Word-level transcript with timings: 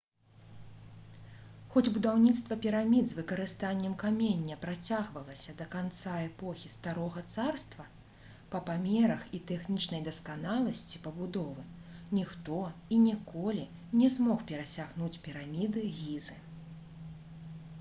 хоць 1.73 1.89
будаўніцтва 1.97 2.55
пірамід 2.63 3.09
з 3.09 3.17
выкарыстаннем 3.17 3.93
камення 4.03 4.55
працягвалася 4.63 5.53
да 5.59 5.67
канца 5.75 6.13
эпохі 6.29 6.71
старога 6.77 7.23
царства 7.35 7.85
па 8.55 8.63
памерах 8.71 9.27
і 9.41 9.43
тэхнічнай 9.53 10.01
дасканаласці 10.09 11.03
пабудовы 11.05 11.67
ніхто 12.21 12.57
і 12.97 13.01
ніколі 13.05 13.69
не 14.03 14.11
змог 14.17 14.43
перасягнуць 14.53 15.15
піраміды 15.29 15.87
гізы 16.03 16.41